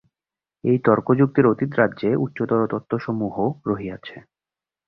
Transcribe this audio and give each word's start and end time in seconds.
এই 0.63 0.77
তর্কযুক্তির 0.85 1.45
অতীত 1.45 1.71
রাজ্যে 1.73 2.09
উচ্চতর 2.15 2.61
তত্ত্বসমূহ 2.67 3.35
রহিয়াছে। 3.67 4.15